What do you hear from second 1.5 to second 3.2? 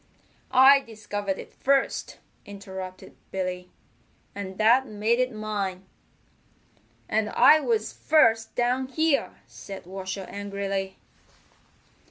first," interrupted